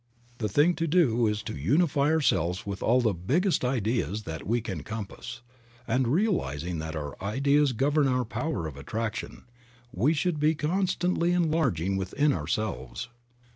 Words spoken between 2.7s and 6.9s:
all the biggest ideas that we can compass; and realizing